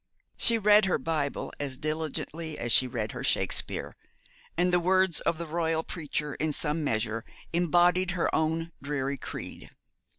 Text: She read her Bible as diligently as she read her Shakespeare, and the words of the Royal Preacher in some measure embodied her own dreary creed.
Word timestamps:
She 0.35 0.57
read 0.57 0.85
her 0.85 0.97
Bible 0.97 1.53
as 1.59 1.77
diligently 1.77 2.57
as 2.57 2.71
she 2.71 2.87
read 2.87 3.11
her 3.11 3.23
Shakespeare, 3.23 3.93
and 4.57 4.73
the 4.73 4.79
words 4.79 5.19
of 5.19 5.37
the 5.37 5.45
Royal 5.45 5.83
Preacher 5.83 6.33
in 6.33 6.53
some 6.53 6.83
measure 6.83 7.23
embodied 7.53 8.09
her 8.17 8.33
own 8.33 8.71
dreary 8.81 9.19
creed. 9.19 9.69